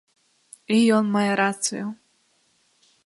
І 0.75 0.79
ён 0.99 1.05
мае 1.17 1.27
рацыю. 1.41 1.85